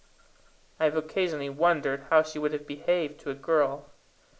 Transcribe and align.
I 0.79 0.85
have 0.85 0.97
occasionally 0.97 1.51
wondered 1.51 2.05
how 2.09 2.23
she 2.23 2.39
would 2.39 2.53
have 2.53 2.65
behaved 2.65 3.19
to 3.19 3.29
a 3.29 3.35
girl. 3.35 3.91